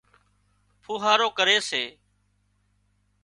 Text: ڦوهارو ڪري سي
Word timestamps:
ڦوهارو 0.83 1.27
ڪري 1.37 1.57
سي 1.69 1.83